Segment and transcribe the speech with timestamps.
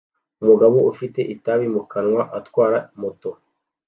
[0.41, 3.29] Umugabo ufite itabi mu kanwa atwara moto